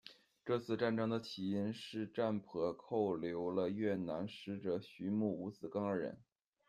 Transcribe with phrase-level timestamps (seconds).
[0.43, 6.17] 这次战争的起因是占婆扣留了越南使者徐穆、吴子庚二人。